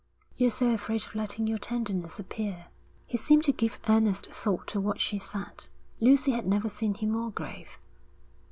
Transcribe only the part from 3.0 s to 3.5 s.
He seemed